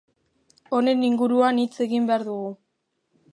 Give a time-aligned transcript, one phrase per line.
[0.77, 2.49] Honen inguruan hitz egin behar dugu.